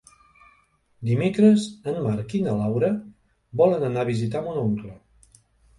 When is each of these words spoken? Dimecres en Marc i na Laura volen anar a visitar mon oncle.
Dimecres 1.09 1.67
en 1.93 2.01
Marc 2.07 2.35
i 2.41 2.43
na 2.49 2.57
Laura 2.63 2.91
volen 3.63 3.89
anar 3.93 4.07
a 4.07 4.11
visitar 4.15 4.45
mon 4.49 4.63
oncle. 4.69 5.01